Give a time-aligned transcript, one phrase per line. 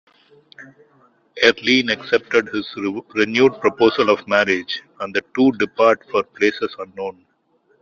[1.43, 2.75] Erlynne accepts his
[3.13, 7.23] renewed proposal of marriage and the two depart for places unknown.